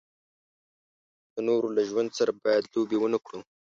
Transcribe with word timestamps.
د 1.33 1.35
نورو 1.47 1.67
له 1.75 1.81
ژوند 1.89 2.09
سره 2.17 2.31
باید 2.43 2.71
لوبې 2.73 2.97
و 2.99 3.05
نه 3.13 3.19
کړو. 3.25 3.39